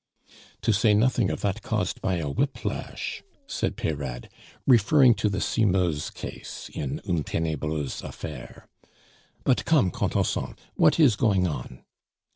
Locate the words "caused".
1.61-2.01